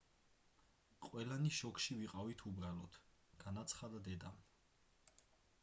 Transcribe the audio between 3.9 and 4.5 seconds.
დედამ